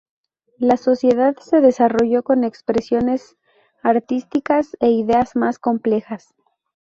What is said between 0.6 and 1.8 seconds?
sociedad se